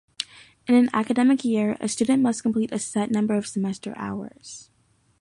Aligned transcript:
In 0.65 0.73
an 0.73 0.89
academic 0.93 1.45
year, 1.45 1.77
a 1.79 1.87
student 1.87 2.23
must 2.23 2.41
complete 2.41 2.71
a 2.73 2.79
set 2.79 3.11
number 3.11 3.35
of 3.35 3.45
semester 3.45 3.93
hours. 3.97 4.71